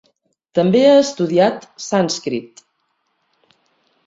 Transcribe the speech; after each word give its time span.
També 0.59 0.81
ha 0.85 0.95
estudiat 1.01 1.69
sànscrit. 1.91 2.65